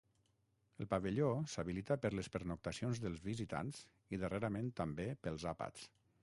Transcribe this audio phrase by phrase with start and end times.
[0.83, 3.83] El pavelló s'habilita per les pernoctacions dels visitants
[4.17, 5.87] i darrerament també pels àpats.